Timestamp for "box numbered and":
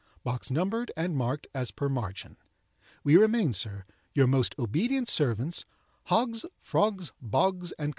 0.23-1.15